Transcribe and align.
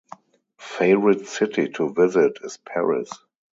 Favorite 0.57 1.27
city 1.27 1.69
to 1.73 1.93
visit 1.93 2.37
is 2.43 2.57
Paris. 2.57 3.11